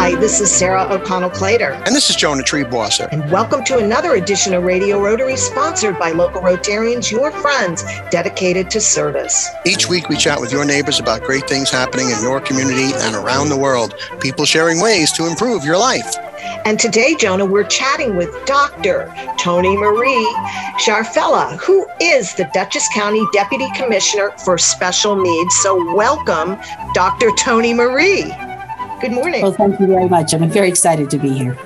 [0.00, 1.74] Hi, this is Sarah O'Connell Clater.
[1.84, 3.12] And this is Jonah Triebwasser.
[3.12, 8.70] And welcome to another edition of Radio Rotary, sponsored by local Rotarians, your friends, dedicated
[8.70, 9.46] to service.
[9.66, 13.14] Each week, we chat with your neighbors about great things happening in your community and
[13.14, 16.16] around the world, people sharing ways to improve your life.
[16.64, 19.14] And today, Jonah, we're chatting with Dr.
[19.38, 20.34] Tony Marie
[20.78, 25.54] Ciarfella, who is the Dutchess County Deputy Commissioner for Special Needs.
[25.56, 26.56] So, welcome,
[26.94, 27.30] Dr.
[27.36, 28.32] Tony Marie.
[29.00, 29.40] Good morning.
[29.40, 30.34] Well, thank you very much.
[30.34, 31.56] I'm very excited to be here.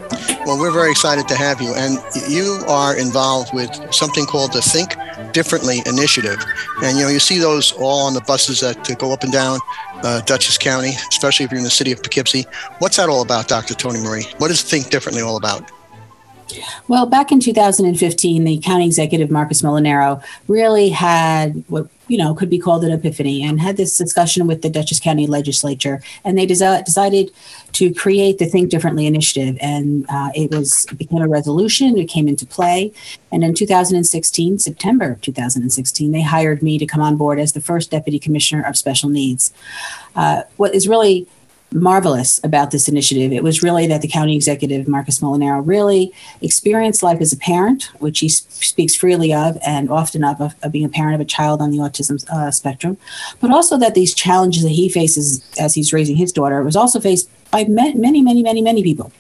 [0.47, 1.75] Well, we're very excited to have you.
[1.75, 4.95] And you are involved with something called the Think
[5.33, 6.39] Differently initiative.
[6.85, 9.59] And, you know, you see those all on the buses that go up and down
[10.05, 12.47] uh, Dutchess County, especially if you're in the city of Poughkeepsie.
[12.79, 13.75] What's that all about, Dr.
[13.75, 14.27] Tony Marie?
[14.39, 15.69] What is Think Differently all about?
[16.87, 22.51] Well, back in 2015, the county executive Marcus Molinaro really had what you know could
[22.51, 26.47] be called an epiphany and had this discussion with the Dutchess County Legislature, and they
[26.47, 27.31] desi- decided
[27.73, 31.97] to create the Think Differently initiative, and uh, it was it became a resolution.
[31.99, 32.93] It came into play,
[33.33, 37.61] and in 2016, September of 2016, they hired me to come on board as the
[37.61, 39.53] first deputy commissioner of special needs.
[40.15, 41.27] Uh, what is really
[41.75, 43.33] marvelous about this initiative.
[43.33, 47.91] It was really that the county executive, Marcus Molinaro, really experienced life as a parent,
[47.99, 51.25] which he speaks freely of and often of, of, of, being a parent of a
[51.25, 52.97] child on the autism uh, spectrum,
[53.41, 57.01] but also that these challenges that he faces as he's raising his daughter was also
[57.01, 59.13] faced by many, many, many, many people.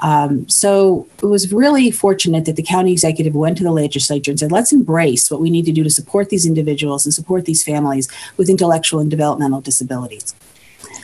[0.00, 4.38] Um, so it was really fortunate that the county executive went to the legislature and
[4.38, 7.64] said, let's embrace what we need to do to support these individuals and support these
[7.64, 10.34] families with intellectual and developmental disabilities.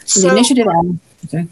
[0.07, 0.67] So, the initiative.
[1.27, 1.47] Okay.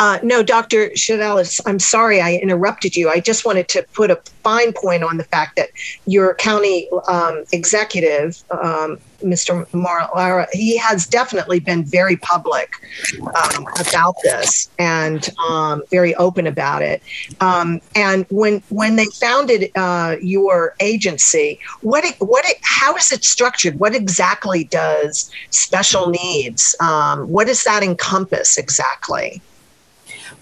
[0.00, 0.90] Uh, no, Dr.
[0.90, 3.08] Chadelis, I'm sorry I interrupted you.
[3.08, 5.68] I just wanted to put a fine point on the fact that
[6.06, 9.64] your county um, executive, um, Mr.
[9.68, 12.74] Molinaro, he has definitely been very public
[13.22, 17.00] um, about this and um, very open about it.
[17.40, 23.12] Um, and when when they founded uh, your agency, what it, what it, how is
[23.12, 23.78] it structured?
[23.78, 26.74] What exactly does special needs?
[26.80, 29.40] Um, what does that encompass exactly?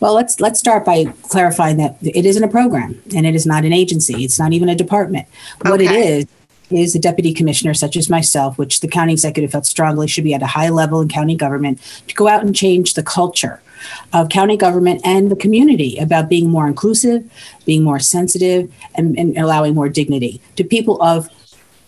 [0.03, 3.65] Well, let's let's start by clarifying that it isn't a program and it is not
[3.65, 4.25] an agency.
[4.25, 5.29] It's not even a department.
[5.61, 6.27] What it is
[6.71, 10.35] is a deputy commissioner such as myself, which the county executive felt strongly should be
[10.35, 13.63] at a high level in county government to go out and change the culture
[14.13, 17.23] of county government and the community about being more inclusive,
[17.65, 21.29] being more sensitive, and, and allowing more dignity to people of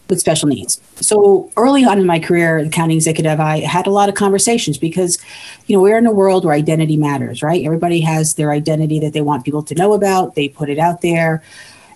[0.08, 0.80] with special needs.
[0.96, 4.78] So early on in my career, the county executive, I had a lot of conversations
[4.78, 5.18] because,
[5.66, 7.64] you know, we're in a world where identity matters, right?
[7.64, 10.34] Everybody has their identity that they want people to know about.
[10.34, 11.42] They put it out there.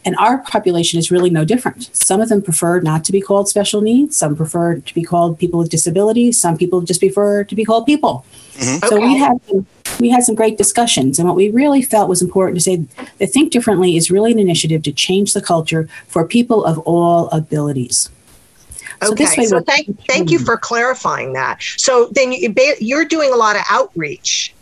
[0.05, 1.95] And our population is really no different.
[1.95, 4.17] Some of them prefer not to be called special needs.
[4.17, 6.41] Some prefer to be called people with disabilities.
[6.41, 8.25] Some people just prefer to be called people.
[8.55, 8.87] Mm-hmm.
[8.87, 9.07] So okay.
[9.07, 9.39] we had
[10.01, 12.77] we had some great discussions, and what we really felt was important to say
[13.19, 17.29] that Think Differently is really an initiative to change the culture for people of all
[17.31, 18.11] abilities.
[19.03, 21.63] Okay, so, so thank thank you for clarifying that.
[21.77, 24.55] So then you, you're doing a lot of outreach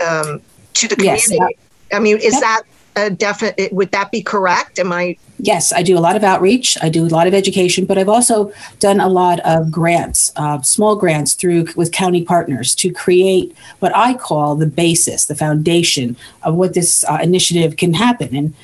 [0.00, 0.40] um,
[0.74, 1.34] to the community.
[1.34, 1.52] Yes,
[1.92, 2.40] uh, I mean, is yep.
[2.42, 2.62] that
[2.96, 3.72] a definite?
[3.72, 4.78] Would that be correct?
[4.78, 5.16] Am I?
[5.38, 6.76] Yes, I do a lot of outreach.
[6.82, 10.62] I do a lot of education, but I've also done a lot of grants, uh,
[10.62, 16.16] small grants through with county partners to create what I call the basis, the foundation
[16.42, 18.36] of what this uh, initiative can happen.
[18.36, 18.54] And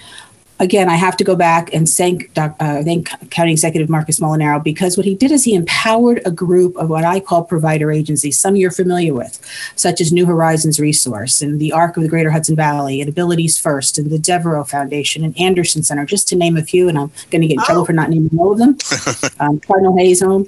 [0.60, 4.96] again, I have to go back and thank, uh, thank County Executive Marcus Molinaro because
[4.96, 8.56] what he did is he empowered a group of what I call provider agencies, some
[8.56, 9.40] you're familiar with,
[9.76, 13.58] such as New Horizons Resource and the ARC of the Greater Hudson Valley and Abilities
[13.58, 16.88] First and the Devereux Foundation and Anderson Center, just to name a few.
[16.88, 17.64] And I'm going to get in oh.
[17.64, 18.76] trouble for not naming all of them.
[19.40, 20.46] um, Cardinal Hayes Home.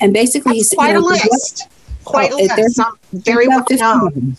[0.00, 1.68] And basically, That's quite you know, a list.
[2.04, 2.56] Quite a list.
[2.56, 4.36] There's, Some very well known.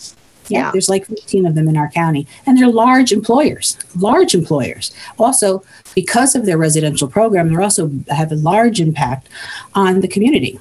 [0.53, 3.77] Yeah, there's like 15 of them in our county, and they're large employers.
[3.95, 4.93] Large employers.
[5.19, 5.63] Also,
[5.95, 9.29] because of their residential program, they're also have a large impact
[9.73, 10.59] on the community.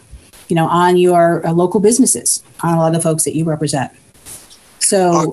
[0.49, 3.45] You know, on your uh, local businesses, on a lot of the folks that you
[3.45, 3.93] represent.
[4.81, 5.33] So.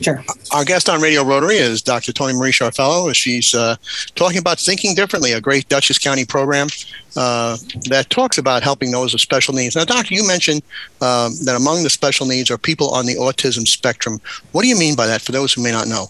[0.00, 0.24] Sure.
[0.52, 2.12] Our guest on Radio Rotary is Dr.
[2.12, 3.14] Tony Marie Ciarfella.
[3.14, 3.76] She's uh,
[4.14, 6.68] talking about Thinking Differently, a great Dutchess County program
[7.16, 9.76] uh, that talks about helping those with special needs.
[9.76, 10.62] Now, Doctor, you mentioned
[11.00, 14.20] um, that among the special needs are people on the autism spectrum.
[14.52, 16.06] What do you mean by that for those who may not know?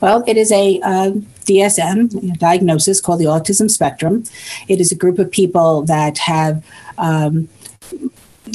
[0.00, 1.12] Well, it is a uh,
[1.46, 4.24] DSM a diagnosis called the autism spectrum.
[4.68, 6.64] It is a group of people that have
[6.98, 7.48] um,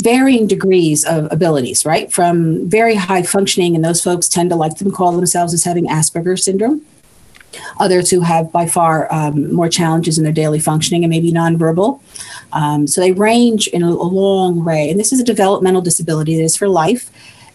[0.02, 2.12] varying degrees of abilities, right?
[2.12, 5.88] From very high functioning, and those folks tend to like to call themselves as having
[5.88, 6.82] Asperger's syndrome.
[7.80, 12.00] Others who have by far um, more challenges in their daily functioning and maybe nonverbal.
[12.54, 14.90] Um, so they range in a, a long way.
[14.90, 17.10] And this is a developmental disability that is for life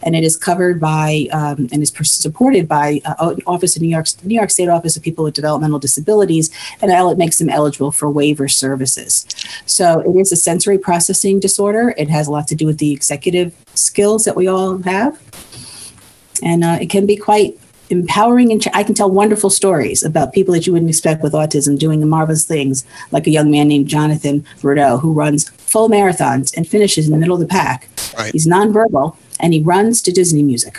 [0.07, 4.07] and it is covered by um, and is supported by uh, Office of New York
[4.23, 6.49] New York State Office of People with Developmental Disabilities,
[6.81, 9.27] and it makes them eligible for waiver services.
[9.67, 11.93] So it is a sensory processing disorder.
[11.99, 15.21] It has a lot to do with the executive skills that we all have,
[16.43, 17.59] and uh, it can be quite
[17.89, 21.79] empowering and I can tell wonderful stories about people that you wouldn't expect with autism
[21.79, 26.57] doing the marvelous things, like a young man named Jonathan Bordeaux who runs full marathons
[26.57, 27.89] and finishes in the middle of the pack.
[28.19, 28.33] Right.
[28.33, 30.79] He's nonverbal and he runs to Disney music.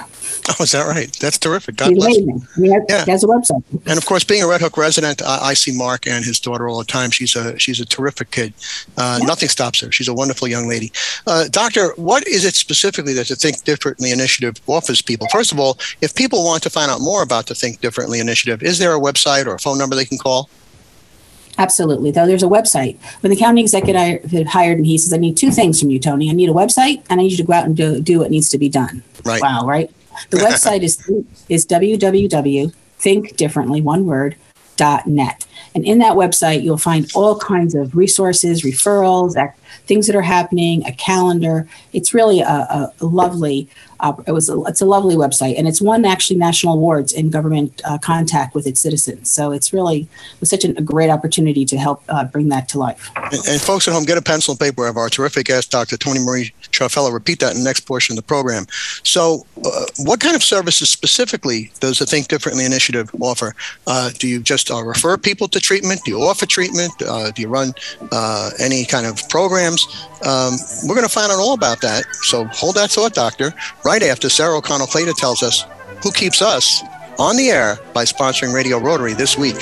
[0.50, 1.12] Oh, is that right?
[1.20, 1.76] That's terrific.
[1.76, 2.48] God He's bless him.
[2.56, 3.06] He has, yeah.
[3.06, 3.64] he has a website.
[3.86, 6.70] And of course, being a Red Hook resident, I, I see Mark and his daughter
[6.70, 7.12] all the time.
[7.12, 8.54] She's a she's a terrific kid.
[8.98, 9.26] Uh, yeah.
[9.26, 9.92] Nothing stops her.
[9.92, 10.92] She's a wonderful young lady.
[11.26, 15.28] Uh, doctor, what is it specifically that the Think Differently initiative offers people?
[15.32, 18.64] First of all, if people want to find out more about the Think Differently initiative,
[18.64, 20.50] is there a website or a phone number they can call?
[21.58, 22.12] Absolutely.
[22.12, 22.98] Though there's a website.
[23.22, 26.30] When the county executive hired me, he says, I need two things from you, Tony.
[26.30, 28.32] I need a website and I need you to go out and do, do what
[28.32, 29.04] needs to be done.
[29.26, 29.42] Right.
[29.42, 29.92] Wow, right?
[30.30, 30.98] The website is
[31.48, 34.36] is www.thinkdifferently, one word,
[34.76, 35.46] dot net.
[35.76, 39.36] And in that website, you'll find all kinds of resources, referrals,
[39.86, 41.68] things that are happening, a calendar.
[41.94, 45.68] It's really a, a, a lovely uh, it was a, it's a lovely website, and
[45.68, 49.30] it's won actually national awards in government uh, contact with its citizens.
[49.30, 50.08] So it's really
[50.42, 53.10] it such an, a great opportunity to help uh, bring that to life.
[53.16, 54.86] And, and, folks at home, get a pencil and paper.
[54.86, 55.98] Have our terrific guest, Dr.
[55.98, 58.66] Tony Marie Ciarfella, repeat that in the next portion of the program.
[59.04, 63.56] So, uh, what kind of services specifically does the Think Differently initiative offer?
[63.88, 66.04] Uh, do you just uh, refer people to treatment?
[66.04, 66.94] Do you offer treatment?
[66.98, 67.74] do you run
[68.60, 69.88] any kind of programs?
[70.26, 72.06] Um, we're going to find out all about that.
[72.24, 73.54] So hold that thought, doctor
[73.88, 75.64] right after Sarah O'Connell Clater tells us
[76.04, 76.84] who keeps us
[77.18, 79.56] on the air by sponsoring Radio Rotary this week.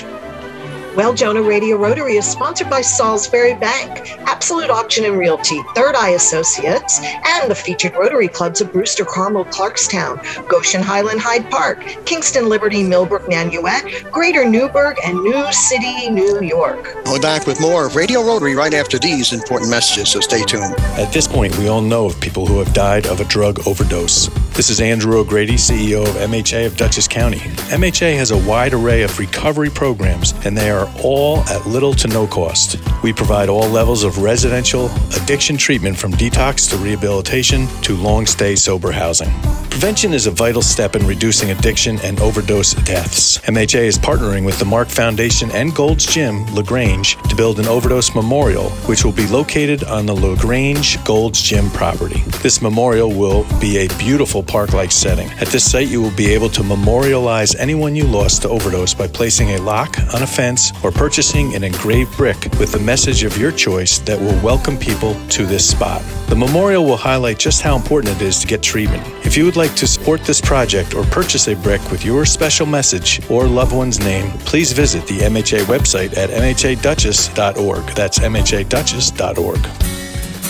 [0.95, 6.11] Well, Jonah Radio Rotary is sponsored by Salisbury Bank, Absolute Auction and Realty, Third Eye
[6.11, 12.47] Associates, and the featured Rotary clubs of Brewster, Carmel, Clarkstown, Goshen Highland, Hyde Park, Kingston,
[12.47, 16.95] Liberty, Millbrook, Nanuet, Greater Newburgh, and New City, New York.
[17.03, 20.43] We'll be back with more of Radio Rotary right after these important messages, so stay
[20.43, 20.75] tuned.
[20.97, 24.29] At this point, we all know of people who have died of a drug overdose.
[24.55, 27.39] This is Andrew O'Grady, CEO of MHA of Dutchess County.
[27.39, 32.07] MHA has a wide array of recovery programs, and they are all at little to
[32.07, 32.77] no cost.
[33.03, 38.55] We provide all levels of residential addiction treatment from detox to rehabilitation to long stay
[38.55, 39.29] sober housing.
[39.69, 43.39] Prevention is a vital step in reducing addiction and overdose deaths.
[43.39, 48.15] MHA is partnering with the Mark Foundation and Gold's Gym, LaGrange, to build an overdose
[48.15, 52.21] memorial, which will be located on the LaGrange Gold's Gym property.
[52.41, 55.29] This memorial will be a beautiful park like setting.
[55.41, 59.07] At this site, you will be able to memorialize anyone you lost to overdose by
[59.07, 63.37] placing a lock on a fence or purchasing an engraved brick with the message of
[63.37, 66.01] your choice that will welcome people to this spot.
[66.27, 69.05] The memorial will highlight just how important it is to get treatment.
[69.25, 72.65] If you would like to support this project or purchase a brick with your special
[72.65, 77.85] message or loved one's name, please visit the MHA website at mhadutchess.org.
[77.95, 80.04] That's mhadutchess.org.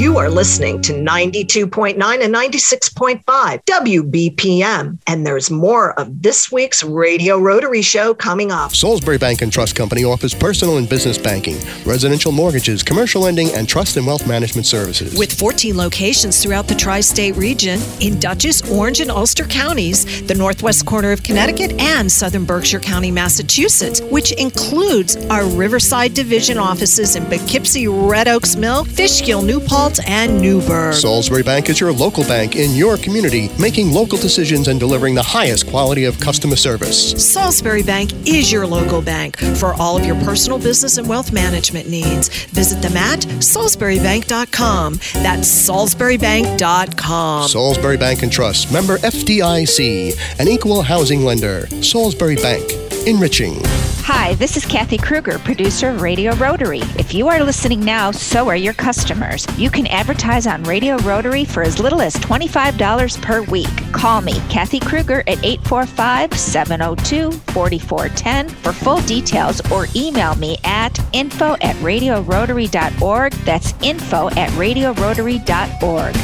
[0.00, 3.22] You are listening to 92.9 and 96.5
[3.66, 4.98] WBPM.
[5.06, 8.74] And there's more of this week's Radio Rotary Show coming up.
[8.74, 13.68] Salisbury Bank and Trust Company offers personal and business banking, residential mortgages, commercial lending, and
[13.68, 15.18] trust and wealth management services.
[15.18, 20.34] With 14 locations throughout the tri state region in Dutchess, Orange, and Ulster counties, the
[20.34, 27.16] northwest corner of Connecticut, and southern Berkshire County, Massachusetts, which includes our Riverside Division offices
[27.16, 30.94] in Poughkeepsie, Red Oaks Mill, Fishkill, New Paltz, and Newburgh.
[30.94, 35.22] Salisbury Bank is your local bank in your community, making local decisions and delivering the
[35.22, 37.12] highest quality of customer service.
[37.12, 41.88] Salisbury Bank is your local bank for all of your personal business and wealth management
[41.88, 42.28] needs.
[42.46, 44.94] Visit them at salisburybank.com.
[45.14, 47.48] That's salisburybank.com.
[47.48, 51.66] Salisbury Bank and Trust, member FDIC, an equal housing lender.
[51.82, 52.68] Salisbury Bank,
[53.06, 53.60] enriching.
[54.02, 56.80] Hi, this is Kathy Kruger, producer of Radio Rotary.
[56.98, 59.46] If you are listening now, so are your customers.
[59.56, 63.68] You can advertise on Radio Rotary for as little as $25 per week.
[63.92, 70.98] Call me, Kathy Kruger, at 845 702 4410 for full details or email me at
[71.12, 73.32] info at radiorotary.org.
[73.44, 76.16] That's info at radiorotary.org.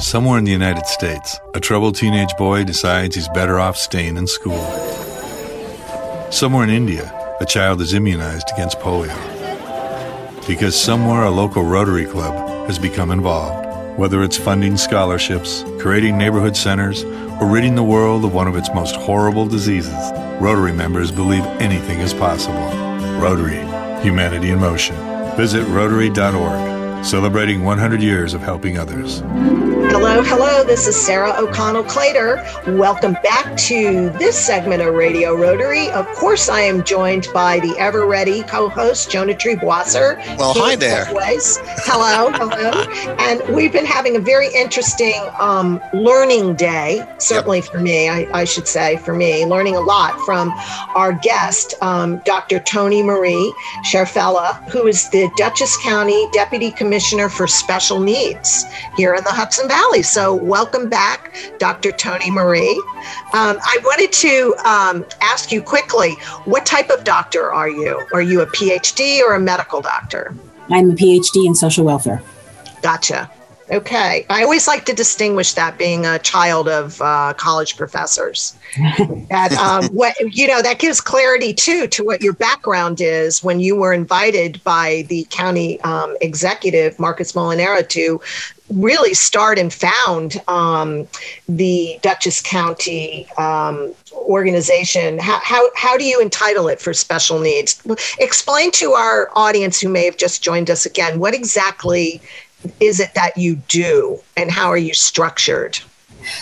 [0.00, 4.26] Somewhere in the United States, a troubled teenage boy decides he's better off staying in
[4.26, 5.13] school.
[6.30, 9.14] Somewhere in India, a child is immunized against polio.
[10.46, 16.56] Because somewhere a local Rotary Club has become involved, whether it's funding scholarships, creating neighborhood
[16.56, 17.04] centers,
[17.40, 22.00] or ridding the world of one of its most horrible diseases, Rotary members believe anything
[22.00, 22.68] is possible.
[23.20, 23.60] Rotary,
[24.02, 24.96] humanity in motion.
[25.36, 29.22] Visit Rotary.org, celebrating 100 years of helping others.
[30.06, 30.64] Hello, hello.
[30.64, 32.44] This is Sarah O'Connell Clater.
[32.78, 35.88] Welcome back to this segment of Radio Rotary.
[35.92, 40.18] Of course, I am joined by the ever ready co host, Jonah Triebwasser.
[40.36, 41.08] Well, hi there.
[41.08, 41.58] Always.
[41.86, 42.82] Hello, hello.
[43.18, 47.68] and we've been having a very interesting um, learning day, certainly yep.
[47.68, 50.52] for me, I, I, should say, for me, learning a lot from
[50.94, 52.60] our guest, um, Dr.
[52.60, 53.54] Tony Marie
[53.86, 58.66] Ciarfella, who is the Dutchess County Deputy Commissioner for Special Needs
[58.98, 59.93] here in the Hudson Valley.
[59.94, 60.02] Valley.
[60.02, 61.92] So, welcome back, Dr.
[61.92, 62.82] Tony Marie.
[63.32, 66.14] Um, I wanted to um, ask you quickly
[66.46, 68.04] what type of doctor are you?
[68.12, 70.34] Are you a PhD or a medical doctor?
[70.68, 72.20] I'm a PhD in social welfare.
[72.82, 73.30] Gotcha.
[73.70, 74.26] Okay.
[74.28, 78.54] I always like to distinguish that being a child of uh, college professors.
[79.30, 83.60] that um, what you know that gives clarity too to what your background is when
[83.60, 88.20] you were invited by the county um, executive Marcus Molinaro to
[88.70, 91.06] really start and found um,
[91.48, 95.18] the Dutchess County um, organization.
[95.18, 97.82] How, how, how do you entitle it for special needs?
[98.18, 102.22] Explain to our audience who may have just joined us again what exactly
[102.80, 105.78] is it that you do and how are you structured?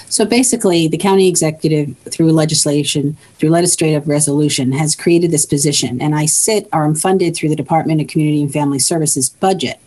[0.08, 6.00] So basically, the county executive, through legislation, through legislative resolution, has created this position.
[6.00, 9.80] And I sit or I'm funded through the Department of Community and Family Services budget.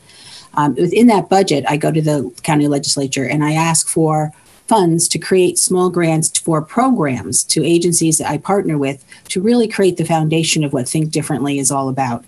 [0.55, 4.33] Um, within that budget, I go to the county legislature and I ask for
[4.67, 9.67] funds to create small grants for programs to agencies that I partner with to really
[9.67, 12.25] create the foundation of what Think Differently is all about.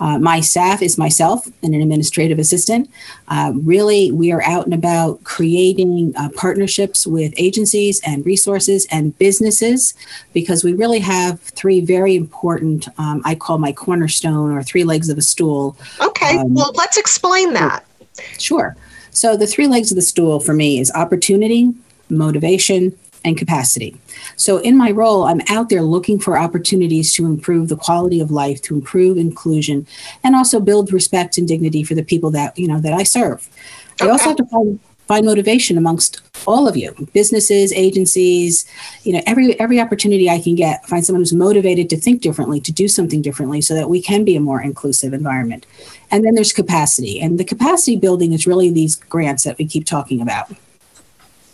[0.00, 2.90] Uh, my staff is myself and an administrative assistant.
[3.28, 9.16] Uh, really, we are out and about creating uh, partnerships with agencies and resources and
[9.18, 9.94] businesses
[10.32, 15.08] because we really have three very important, um, I call my cornerstone or three legs
[15.08, 15.76] of a stool.
[16.00, 17.84] Okay, um, well, let's explain that.
[18.38, 18.76] Sure.
[19.10, 21.72] So, the three legs of the stool for me is opportunity,
[22.10, 23.96] motivation, and capacity.
[24.36, 28.30] So, in my role, I'm out there looking for opportunities to improve the quality of
[28.30, 29.86] life, to improve inclusion,
[30.22, 33.48] and also build respect and dignity for the people that you know that I serve.
[34.00, 34.08] Okay.
[34.08, 38.66] I also have to find, find motivation amongst all of you, businesses, agencies,
[39.04, 42.60] you know, every every opportunity I can get, find someone who's motivated to think differently,
[42.60, 45.66] to do something differently, so that we can be a more inclusive environment.
[46.10, 49.86] And then there's capacity, and the capacity building is really these grants that we keep
[49.86, 50.50] talking about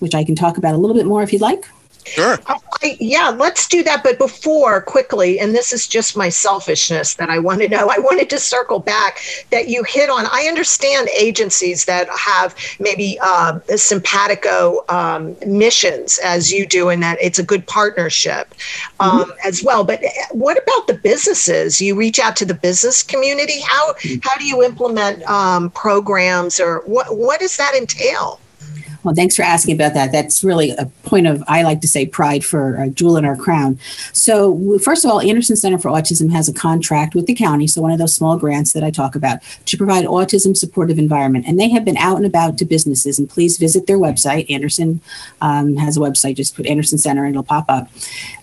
[0.01, 1.65] which I can talk about a little bit more if you'd like.
[2.07, 2.39] Sure.
[2.47, 4.03] I, yeah, let's do that.
[4.03, 7.89] But before, quickly, and this is just my selfishness that I want to know.
[7.91, 10.27] I wanted to circle back that you hit on.
[10.27, 17.19] I understand agencies that have maybe uh, simpatico um, missions as you do, and that
[17.21, 18.55] it's a good partnership
[18.99, 19.31] um, mm-hmm.
[19.45, 19.85] as well.
[19.85, 21.81] But eh, what about the businesses?
[21.81, 23.61] You reach out to the business community.
[23.61, 24.21] How mm-hmm.
[24.23, 28.41] how do you implement um, programs, or what what does that entail?
[29.03, 30.13] Well, thanks for asking about that.
[30.13, 33.37] That's really a point of, I like to say, pride for a jewel in our
[33.37, 33.79] crown.
[34.13, 37.81] So, first of all, Anderson Center for Autism has a contract with the county, so
[37.81, 41.47] one of those small grants that I talk about, to provide autism supportive environment.
[41.47, 44.51] And they have been out and about to businesses, and please visit their website.
[44.51, 45.01] Anderson
[45.41, 47.89] um, has a website, just put Anderson Center and it'll pop up.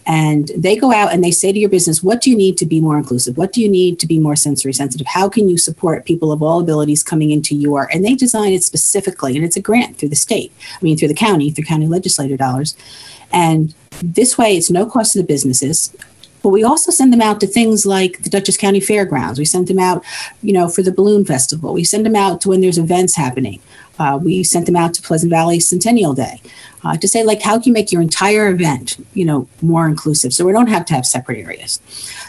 [0.07, 2.65] And they go out and they say to your business, what do you need to
[2.65, 3.37] be more inclusive?
[3.37, 5.05] What do you need to be more sensory sensitive?
[5.05, 7.89] How can you support people of all abilities coming into your?
[7.93, 11.09] And they design it specifically, and it's a grant through the state, I mean, through
[11.09, 12.75] the county, through county legislator dollars.
[13.31, 13.73] And
[14.03, 15.95] this way, it's no cost to the businesses.
[16.43, 19.39] But we also send them out to things like the Dutchess County Fairgrounds.
[19.39, 20.03] We send them out,
[20.41, 21.73] you know, for the balloon festival.
[21.73, 23.59] We send them out to when there's events happening.
[23.99, 26.39] Uh, we sent them out to Pleasant Valley Centennial Day
[26.83, 30.33] uh, to say like how can you make your entire event you know more inclusive
[30.33, 31.81] so we don't have to have separate areas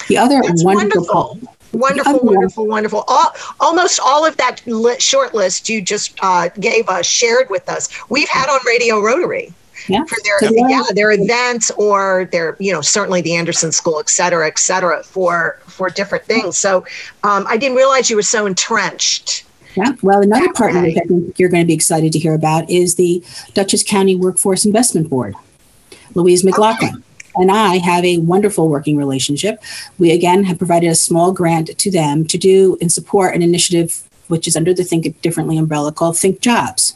[0.09, 4.63] the other That's wonderful wonderful wonderful wonderful wonderful all, almost all of that
[4.99, 9.53] short list you just uh, gave us shared with us we've had on radio rotary
[9.89, 10.05] yeah.
[10.05, 14.09] for their so yeah their events or their you know certainly the anderson school et
[14.09, 16.79] cetera et cetera for for different things so
[17.23, 19.45] um, i didn't realize you were so entrenched
[19.77, 19.93] yeah.
[20.03, 22.97] Well, another partner that I think you're going to be excited to hear about is
[22.97, 23.23] the
[23.55, 25.37] Dutchess County Workforce Investment Board.
[26.15, 26.95] Louise McLaughlin.
[26.97, 27.03] Okay.
[27.39, 29.63] And I have a wonderful working relationship.
[29.99, 34.03] We again have provided a small grant to them to do and support an initiative
[34.27, 36.95] which is under the Think Differently umbrella called Think Jobs.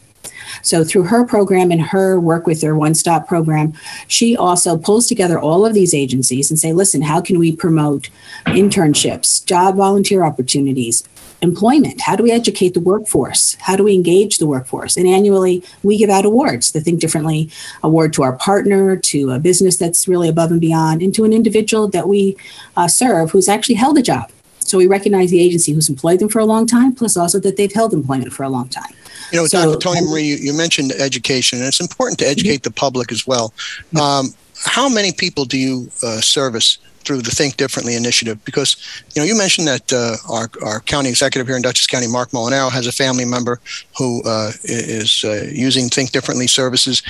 [0.63, 3.73] So, through her program and her work with their one stop program,
[4.07, 8.11] she also pulls together all of these agencies and say, listen, how can we promote
[8.47, 11.05] internships, job volunteer opportunities,
[11.43, 12.01] employment?
[12.01, 13.57] How do we educate the workforce?
[13.61, 14.97] How do we engage the workforce?
[14.97, 17.51] And annually, we give out awards the Think Differently
[17.83, 21.33] award to our partner, to a business that's really above and beyond, and to an
[21.33, 22.37] individual that we
[22.77, 24.31] uh, serve who's actually held a job.
[24.61, 27.57] So we recognize the agency who's employed them for a long time, plus also that
[27.57, 28.95] they've held employment for a long time.
[29.33, 29.79] You know, so, Dr.
[29.79, 32.71] Tony Marie, you, you, mentioned education, and it's important to educate mm-hmm.
[32.71, 33.53] the public as well.
[34.01, 34.29] Um,
[34.65, 38.45] how many people do you uh, service through the Think Differently initiative?
[38.45, 38.77] Because
[39.15, 42.31] you know you mentioned that uh, our our county executive here in Dutchess County, Mark
[42.31, 43.61] Molinaro, has a family member
[43.99, 47.03] who uh, is uh, using Think Differently services.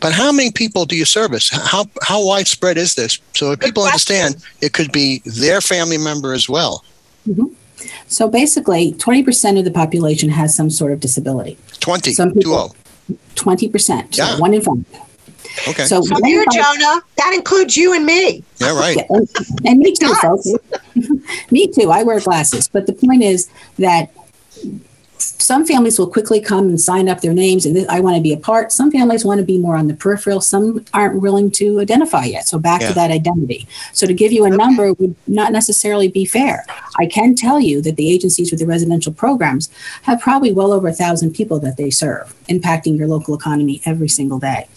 [0.00, 1.50] But how many people do you service?
[1.50, 3.18] How how widespread is this?
[3.34, 6.84] So if people understand, it could be their family member as well.
[7.28, 7.54] Mm-hmm.
[8.08, 11.56] So basically, 20% of the population has some sort of disability.
[11.80, 12.74] 20, some people,
[13.36, 14.16] 20%.
[14.16, 14.26] Yeah.
[14.26, 14.84] So one in five.
[15.68, 15.84] Okay.
[15.84, 18.44] So From you, Jonah, that includes you and me.
[18.60, 18.98] Yeah, right.
[19.08, 19.28] and,
[19.64, 20.46] and me too, folks.
[21.50, 21.90] me too.
[21.90, 22.68] I wear glasses.
[22.68, 23.48] But the point is
[23.78, 24.12] that
[25.20, 28.32] some families will quickly come and sign up their names and I want to be
[28.32, 28.72] a part.
[28.72, 30.40] Some families want to be more on the peripheral.
[30.40, 32.48] Some aren't willing to identify yet.
[32.48, 32.88] So back yeah.
[32.88, 33.66] to that identity.
[33.92, 34.56] So to give you a okay.
[34.56, 36.64] number would not necessarily be fair.
[36.98, 39.70] I can tell you that the agencies with the residential programs
[40.02, 44.08] have probably well over a thousand people that they serve, impacting your local economy every
[44.08, 44.68] single day.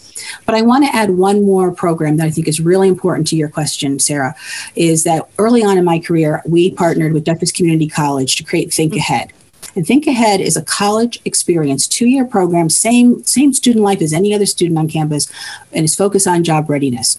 [0.46, 3.36] But I want to add one more program that I think is really important to
[3.36, 4.34] your question, Sarah,
[4.76, 8.72] is that early on in my career, we partnered with Dutchess Community College to create
[8.72, 9.43] Think mm-hmm.
[9.76, 14.32] And Think Ahead is a college experience, two-year program, same same student life as any
[14.34, 15.30] other student on campus,
[15.72, 17.18] and is focused on job readiness.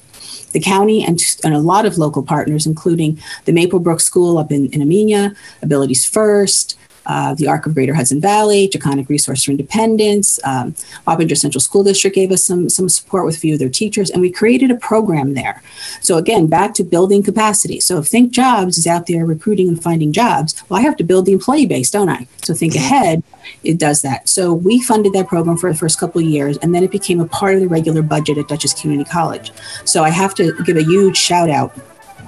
[0.54, 4.70] The county and, and a lot of local partners, including the Maplebrook School up in,
[4.72, 10.40] in Amenia, Abilities First, uh, the ARC of Greater Hudson Valley, Taconic Resource for Independence,
[10.44, 10.74] um,
[11.08, 14.10] Wappinger Central School District gave us some, some support with a few of their teachers,
[14.10, 15.62] and we created a program there.
[16.02, 17.80] So again, back to building capacity.
[17.80, 21.04] So if Think Jobs is out there recruiting and finding jobs, well, I have to
[21.04, 22.28] build the employee base, don't I?
[22.44, 22.86] So Think mm-hmm.
[22.86, 23.24] Ahead,
[23.64, 24.30] it does that.
[24.30, 27.20] So we funded that program for the first couple of years, and then it became
[27.20, 29.52] a part of the regular budget at Dutchess Community College.
[29.86, 31.76] So I have to give a huge shout out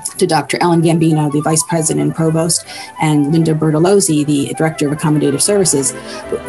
[0.10, 0.58] to Dr.
[0.62, 2.66] Ellen Gambino, the Vice President and Provost,
[3.02, 5.94] and Linda Bertolozzi, the Director of Accommodative Services.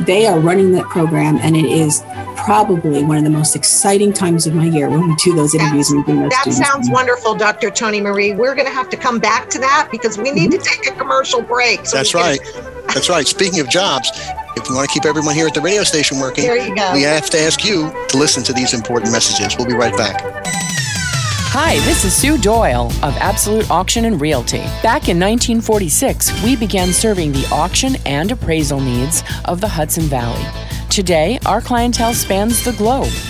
[0.00, 2.02] They are running that program, and it is
[2.36, 5.90] probably one of the most exciting times of my year when we do those interviews
[5.90, 7.70] and bring those That sounds wonderful, Dr.
[7.70, 8.32] Tony Marie.
[8.32, 10.62] We're going to have to come back to that because we need mm-hmm.
[10.62, 11.86] to take a commercial break.
[11.86, 12.40] So That's right.
[12.88, 13.26] That's right.
[13.26, 14.10] Speaking of jobs,
[14.56, 17.38] if we want to keep everyone here at the radio station working, we have to
[17.38, 19.56] ask you to listen to these important messages.
[19.58, 20.67] We'll be right back.
[21.60, 24.58] Hi, this is Sue Doyle of Absolute Auction and Realty.
[24.80, 30.46] Back in 1946, we began serving the auction and appraisal needs of the Hudson Valley.
[30.88, 33.10] Today, our clientele spans the globe,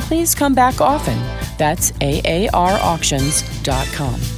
[0.00, 1.18] please come back often.
[1.58, 4.37] That's AARauctions.com.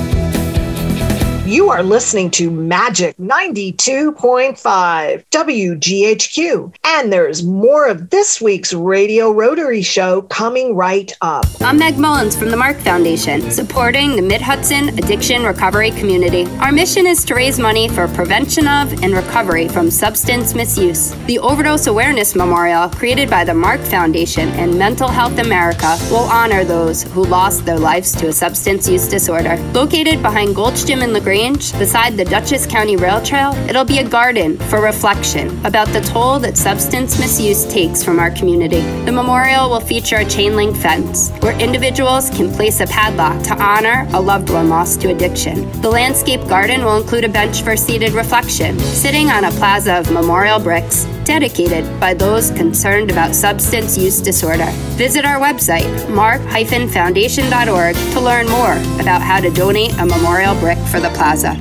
[1.51, 6.73] You are listening to Magic 92.5 WGHQ.
[6.85, 11.45] And there's more of this week's Radio Rotary Show coming right up.
[11.59, 16.45] I'm Meg Mullins from the Mark Foundation, supporting the Mid Hudson addiction recovery community.
[16.59, 21.13] Our mission is to raise money for prevention of and recovery from substance misuse.
[21.25, 26.63] The Overdose Awareness Memorial, created by the Mark Foundation and Mental Health America, will honor
[26.63, 29.57] those who lost their lives to a substance use disorder.
[29.73, 34.07] Located behind Gold's Gym in LaGrange, Beside the Dutchess County Rail Trail, it'll be a
[34.07, 38.81] garden for reflection about the toll that substance misuse takes from our community.
[39.05, 43.55] The memorial will feature a chain link fence where individuals can place a padlock to
[43.59, 45.67] honor a loved one lost to addiction.
[45.81, 50.11] The landscape garden will include a bench for seated reflection, sitting on a plaza of
[50.11, 54.69] memorial bricks dedicated by those concerned about substance use disorder.
[54.97, 60.99] Visit our website, mark-foundation.org, to learn more about how to donate a memorial brick for
[60.99, 61.11] the.
[61.11, 61.55] Plaza.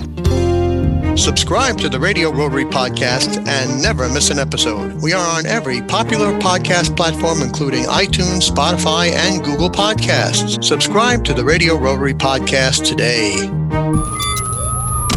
[1.16, 5.03] Subscribe to the Radio Rotary Podcast and never miss an episode.
[5.03, 10.64] We are on every popular podcast platform, including iTunes, Spotify, and Google Podcasts.
[10.64, 13.51] Subscribe to the Radio Rotary Podcast today.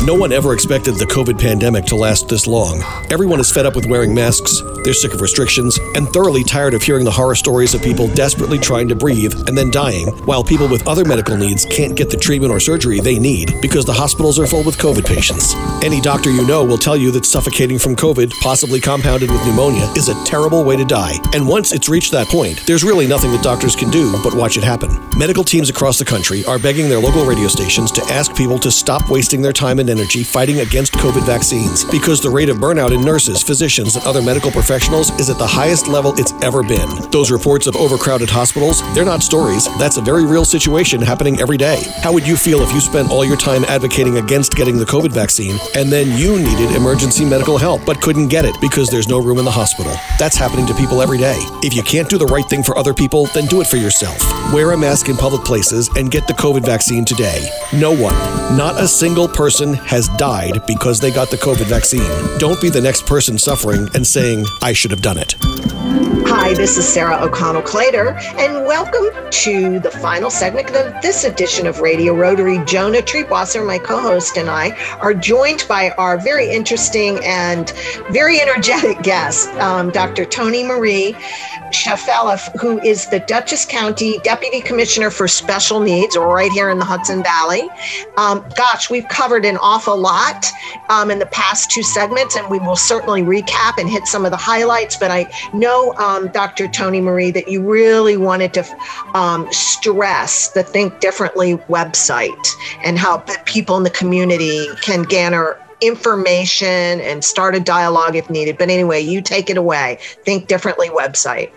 [0.05, 2.83] No one ever expected the COVID pandemic to last this long.
[3.09, 6.83] Everyone is fed up with wearing masks, they're sick of restrictions, and thoroughly tired of
[6.83, 10.67] hearing the horror stories of people desperately trying to breathe and then dying, while people
[10.67, 14.37] with other medical needs can't get the treatment or surgery they need because the hospitals
[14.39, 15.55] are full with COVID patients.
[15.81, 19.85] Any doctor you know will tell you that suffocating from COVID, possibly compounded with pneumonia,
[19.95, 21.15] is a terrible way to die.
[21.33, 24.57] And once it's reached that point, there's really nothing that doctors can do but watch
[24.57, 24.99] it happen.
[25.17, 28.69] Medical teams across the country are begging their local radio stations to ask people to
[28.69, 32.91] stop wasting their time and energy fighting against COVID vaccines because the rate of burnout
[32.93, 36.89] in nurses, physicians, and other medical professionals is at the highest level it's ever been.
[37.11, 39.65] Those reports of overcrowded hospitals, they're not stories.
[39.77, 41.83] That's a very real situation happening every day.
[42.01, 45.11] How would you feel if you spent all your time advocating against getting the COVID
[45.11, 49.21] vaccine and then you needed emergency medical help but couldn't get it because there's no
[49.21, 49.93] room in the hospital?
[50.17, 51.37] That's happening to people every day.
[51.61, 54.17] If you can't do the right thing for other people, then do it for yourself.
[54.51, 57.47] Wear a mask in public places and get the COVID vaccine today.
[57.73, 58.15] No one,
[58.57, 62.09] not a single person has died because they got the COVID vaccine.
[62.39, 65.35] Don't be the next person suffering and saying, I should have done it.
[66.25, 71.67] Hi, this is Sarah O'Connell Clater, and welcome to the final segment of this edition
[71.67, 72.57] of Radio Rotary.
[72.65, 77.71] Jonah Triebwasser, my co host, and I are joined by our very interesting and
[78.09, 80.25] very energetic guest, um, Dr.
[80.25, 81.15] Tony Marie
[81.73, 86.85] Ciarfella, who is the Dutchess County Deputy Commissioner for Special Needs, right here in the
[86.85, 87.67] Hudson Valley.
[88.17, 90.45] Um, gosh, we've covered an awful lot
[90.89, 94.29] um, in the past two segments, and we will certainly recap and hit some of
[94.29, 94.95] the highlights.
[94.95, 96.67] But I know, um, Dr.
[96.67, 98.63] Tony Marie, that you really wanted to
[99.15, 102.47] um, stress the Think Differently website
[102.83, 108.59] and how people in the community can garner information and start a dialogue if needed.
[108.59, 109.97] But anyway, you take it away.
[110.23, 111.51] Think Differently website.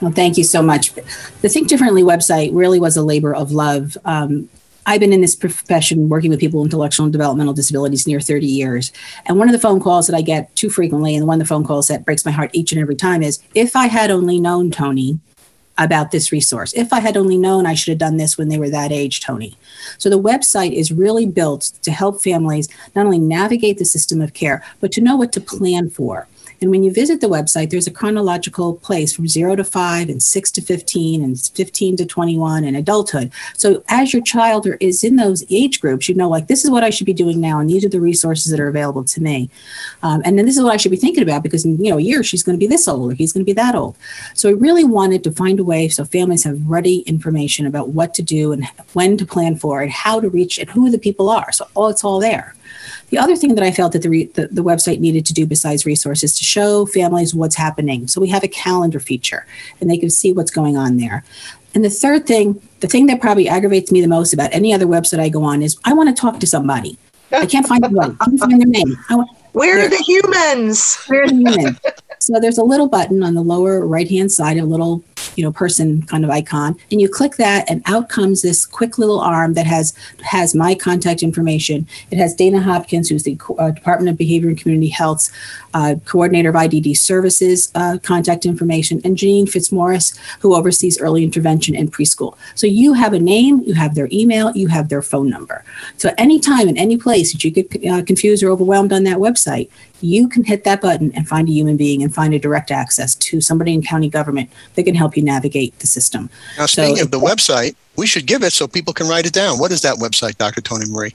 [0.00, 0.94] Well, thank you so much.
[0.94, 3.98] The Think Differently website really was a labor of love.
[4.04, 4.48] Um,
[4.88, 8.46] I've been in this profession working with people with intellectual and developmental disabilities near 30
[8.46, 8.92] years.
[9.26, 11.52] And one of the phone calls that I get too frequently, and one of the
[11.52, 14.40] phone calls that breaks my heart each and every time is if I had only
[14.40, 15.18] known Tony
[15.76, 18.58] about this resource, if I had only known I should have done this when they
[18.58, 19.58] were that age, Tony.
[19.98, 24.34] So the website is really built to help families not only navigate the system of
[24.34, 26.28] care, but to know what to plan for.
[26.60, 30.22] And when you visit the website, there's a chronological place from zero to five and
[30.22, 33.32] six to 15 and 15 to 21 and adulthood.
[33.56, 36.84] So as your child is in those age groups, you know, like this is what
[36.84, 37.60] I should be doing now.
[37.60, 39.50] And these are the resources that are available to me.
[40.02, 41.98] Um, and then this is what I should be thinking about because in, you know,
[41.98, 43.96] a year she's going to be this old or he's going to be that old.
[44.34, 48.14] So I really wanted to find a way so families have ready information about what
[48.14, 51.28] to do and when to plan for and how to reach and who the people
[51.28, 51.52] are.
[51.52, 52.54] So all it's all there.
[53.10, 55.46] The other thing that I felt that the, re- the, the website needed to do
[55.46, 58.08] besides resources to show families what's happening.
[58.08, 59.46] So we have a calendar feature
[59.80, 61.24] and they can see what's going on there.
[61.74, 64.86] And the third thing, the thing that probably aggravates me the most about any other
[64.86, 66.98] website I go on is I want to talk to somebody.
[67.32, 67.98] I can't find them.
[67.98, 68.96] I can't find their name.
[69.10, 70.96] Want, where are the humans?
[71.06, 71.78] Where are the humans?
[72.20, 75.04] so there's a little button on the lower right hand side, a little
[75.36, 78.98] you know person kind of icon, and you click that, and out comes this quick
[78.98, 81.86] little arm that has has my contact information.
[82.10, 85.30] It has Dana Hopkins, who's the uh, Department of Behavior and Community Health's
[85.74, 91.74] uh, coordinator of IDD services uh, contact information, and Janine Fitzmaurice, who oversees early intervention
[91.74, 92.36] in preschool.
[92.54, 95.64] So you have a name, you have their email, you have their phone number.
[95.96, 99.68] So anytime in any place that you get uh, confused or overwhelmed on that website,
[100.06, 103.16] you can hit that button and find a human being and find a direct access
[103.16, 106.30] to somebody in county government that can help you navigate the system.
[106.56, 109.32] Now, speaking so, of the website, we should give it so people can write it
[109.32, 109.58] down.
[109.58, 110.60] What is that website, Dr.
[110.60, 111.14] Tony Marie?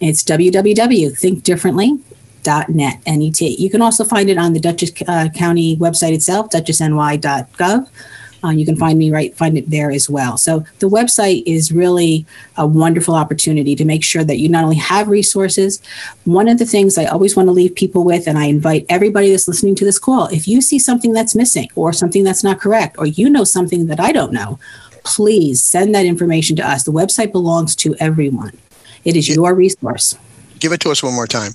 [0.00, 3.56] It's www.thinkdifferently.net, N-E-T.
[3.58, 7.88] You can also find it on the Dutchess uh, County website itself, dutchessny.gov.
[8.44, 10.36] Uh, you can find me right, find it there as well.
[10.36, 14.76] So the website is really a wonderful opportunity to make sure that you not only
[14.76, 15.80] have resources.
[16.24, 19.30] One of the things I always want to leave people with, and I invite everybody
[19.30, 22.60] that's listening to this call, if you see something that's missing or something that's not
[22.60, 24.58] correct, or you know something that I don't know,
[25.04, 26.84] please send that information to us.
[26.84, 28.56] The website belongs to everyone.
[29.04, 30.16] It is your resource.
[30.58, 31.52] Give it to us one more time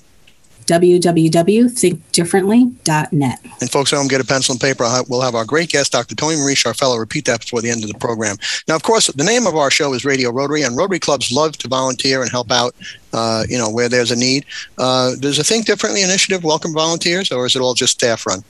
[0.72, 3.38] www.thinkdifferently.net.
[3.60, 4.84] And folks at home, get a pencil and paper.
[5.08, 6.14] We'll have our great guest, Dr.
[6.14, 8.36] Tony Marie Ciarfella, repeat that before the end of the program.
[8.68, 11.58] Now, of course, the name of our show is Radio Rotary, and Rotary clubs love
[11.58, 12.74] to volunteer and help out,
[13.12, 14.46] uh, you know, where there's a need.
[14.78, 18.42] Uh, does a Think Differently initiative welcome volunteers, or is it all just staff run?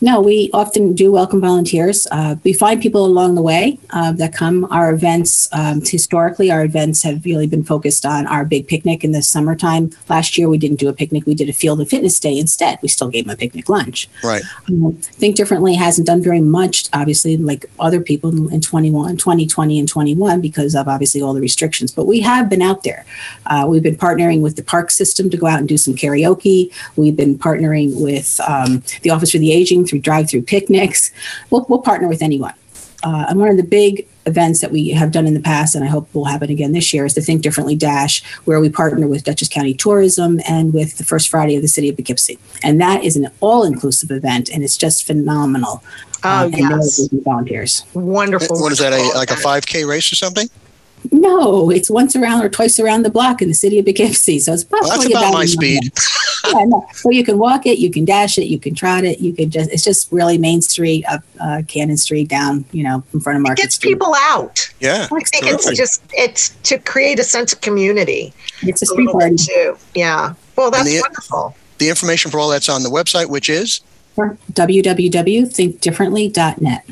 [0.00, 2.06] No, we often do welcome volunteers.
[2.10, 4.66] Uh, we find people along the way uh, that come.
[4.70, 9.12] Our events, um, historically, our events have really been focused on our big picnic in
[9.12, 9.90] the summertime.
[10.08, 11.24] Last year, we didn't do a picnic.
[11.24, 12.78] We did a field and fitness day instead.
[12.82, 14.08] We still gave them a picnic lunch.
[14.22, 14.42] Right.
[14.68, 19.88] Um, Think Differently hasn't done very much, obviously, like other people in 21, 2020 and
[19.88, 21.90] 21 because of obviously all the restrictions.
[21.90, 23.06] But we have been out there.
[23.46, 26.70] Uh, we've been partnering with the park system to go out and do some karaoke.
[26.96, 31.10] We've been partnering with um, the Office for the Aging through drive-through picnics.
[31.50, 32.54] We'll, we'll partner with anyone.
[33.02, 35.84] Uh, and one of the big events that we have done in the past, and
[35.84, 39.06] I hope will happen again this year, is the Think Differently Dash, where we partner
[39.06, 42.38] with Dutchess County Tourism and with the First Friday of the City of Poughkeepsie.
[42.62, 45.84] And that is an all-inclusive event, and it's just phenomenal.
[46.24, 47.08] Oh, um, yes.
[47.12, 47.84] volunteers.
[47.94, 48.60] Wonderful.
[48.60, 50.48] What is that, a, like a 5K race or something?
[51.12, 54.38] No, it's once around or twice around the block in the city of Poughkeepsie.
[54.38, 55.92] So it's probably well, that's about, about my speed.
[56.46, 56.86] yeah, no.
[56.92, 59.20] So you can walk it, you can dash it, you can trot it.
[59.20, 63.02] You can just, it's just really Main Street up uh, Cannon Street down, you know,
[63.12, 63.94] in front of Market It gets Street.
[63.94, 64.70] people out.
[64.80, 65.06] Yeah.
[65.12, 68.32] I think it's just, it's to create a sense of community.
[68.62, 69.36] It's a street party.
[69.36, 69.76] Too.
[69.94, 70.34] Yeah.
[70.56, 71.54] Well, that's the, wonderful.
[71.78, 73.80] The information for all that's on the website, which is?
[74.16, 76.84] www.thinkdifferently.net.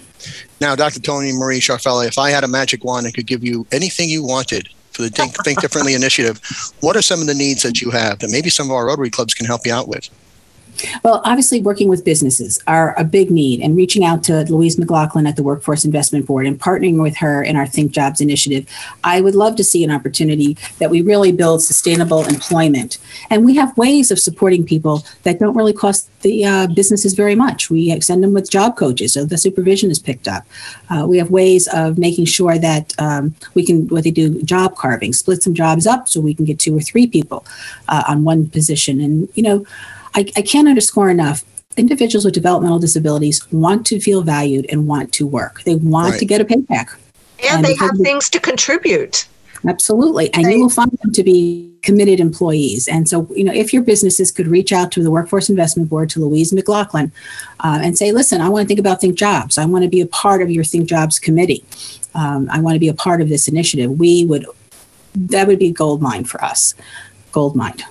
[0.64, 0.98] Now, Dr.
[0.98, 4.24] Tony Marie Ciarfella, if I had a magic wand and could give you anything you
[4.24, 6.40] wanted for the Think, Think Differently initiative,
[6.80, 9.10] what are some of the needs that you have that maybe some of our Rotary
[9.10, 10.08] clubs can help you out with?
[11.02, 15.26] Well, obviously, working with businesses are a big need, and reaching out to Louise McLaughlin
[15.26, 18.66] at the Workforce Investment Board and partnering with her in our Think Jobs initiative,
[19.02, 22.98] I would love to see an opportunity that we really build sustainable employment.
[23.30, 27.34] And we have ways of supporting people that don't really cost the uh, businesses very
[27.34, 27.70] much.
[27.70, 30.44] We send them with job coaches, so the supervision is picked up.
[30.90, 34.76] Uh, we have ways of making sure that um, we can, what they do, job
[34.76, 37.44] carving, split some jobs up so we can get two or three people
[37.88, 39.00] uh, on one position.
[39.00, 39.66] And, you know,
[40.14, 41.44] I, I can't underscore enough
[41.76, 45.62] individuals with developmental disabilities want to feel valued and want to work.
[45.64, 46.18] They want right.
[46.18, 46.90] to get a paycheck.
[47.42, 49.26] And, and they have things to contribute.
[49.66, 50.32] Absolutely.
[50.34, 52.86] And you will find them to be committed employees.
[52.86, 56.10] And so, you know, if your businesses could reach out to the Workforce Investment Board,
[56.10, 57.12] to Louise McLaughlin,
[57.60, 59.56] uh, and say, listen, I want to think about Think Jobs.
[59.56, 61.64] I want to be a part of your Think Jobs committee.
[62.14, 63.98] Um, I want to be a part of this initiative.
[63.98, 64.46] We would,
[65.14, 66.74] that would be gold mine for us.
[67.32, 67.82] Gold mine.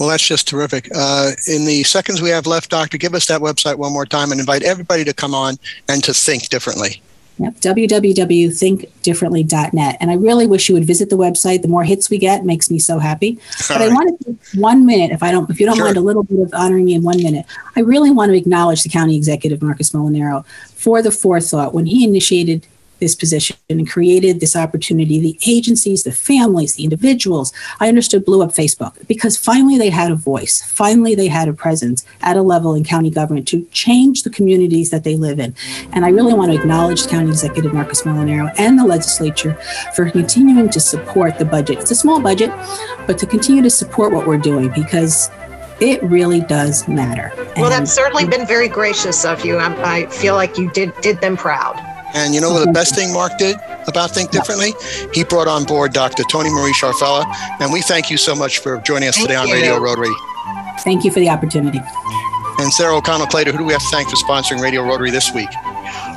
[0.00, 0.88] Well, that's just terrific.
[0.94, 4.30] Uh, in the seconds we have left, Doctor, give us that website one more time
[4.30, 5.58] and invite everybody to come on
[5.90, 7.02] and to think differently.
[7.36, 9.96] Yep, www.thinkdifferently.net.
[10.00, 11.60] And I really wish you would visit the website.
[11.60, 13.38] The more hits we get makes me so happy.
[13.68, 13.90] But right.
[13.90, 15.84] I want to take one minute, if I don't, if you don't sure.
[15.84, 17.44] mind, a little bit of honoring me in one minute.
[17.76, 22.04] I really want to acknowledge the county executive, Marcus Molinaro, for the forethought when he
[22.04, 22.66] initiated
[23.00, 25.18] this position and created this opportunity.
[25.18, 30.10] The agencies, the families, the individuals, I understood blew up Facebook because finally they had
[30.10, 30.62] a voice.
[30.62, 34.90] Finally, they had a presence at a level in county government to change the communities
[34.90, 35.54] that they live in.
[35.92, 39.54] And I really want to acknowledge County Executive Marcus Molinaro and the legislature
[39.94, 41.78] for continuing to support the budget.
[41.78, 42.50] It's a small budget,
[43.06, 45.30] but to continue to support what we're doing because
[45.80, 47.32] it really does matter.
[47.56, 49.56] Well, and that's certainly been very gracious of you.
[49.56, 51.89] I, I feel like you did did them proud.
[52.14, 54.72] And you know what the best thing Mark did about Think Differently?
[55.12, 56.24] He brought on board Dr.
[56.24, 57.24] Tony Marie Ciarfella.
[57.60, 59.54] And we thank you so much for joining us thank today on you.
[59.54, 60.12] Radio Rotary.
[60.80, 61.80] Thank you for the opportunity.
[62.58, 65.32] And Sarah O'Connell Clater, who do we have to thank for sponsoring Radio Rotary this
[65.32, 65.48] week?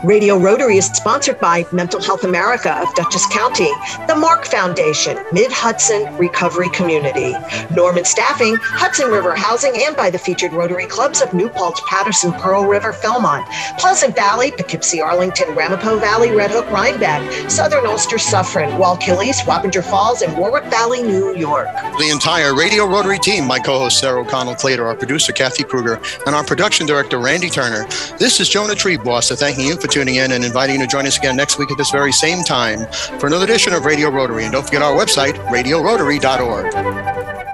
[0.04, 3.72] Radio Rotary is sponsored by Mental Health America of Dutchess County,
[4.06, 7.34] the Mark Foundation, Mid Hudson Recovery Community,
[7.74, 12.34] Norman Staffing, Hudson River Housing, and by the featured Rotary Clubs of New Paltz, Patterson,
[12.34, 13.46] Pearl River, Philmont,
[13.80, 20.22] Pleasant Valley, Poughkeepsie, Arlington, Ramapo Valley, Red Hook, Rhinebeck, Southern Ulster, Suffern, Wallkill Wappinger Falls,
[20.22, 21.68] and Warwick Valley, New York.
[21.98, 26.02] The entire Radio Rotary team, my co host Sarah O'Connell Clater, our producer Kathy Kruger,
[26.26, 27.86] and our production director Randy Turner.
[28.18, 31.20] This is Jonah Triebwasser thanking you for tuning in and inviting you to join us
[31.20, 32.88] again next week at this very same time
[33.20, 34.44] for another edition of Radio Rotary.
[34.44, 37.53] And don't forget our website, radiorotary.org.